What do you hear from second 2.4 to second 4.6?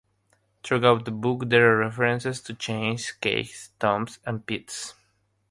to chains, cages, tombs, and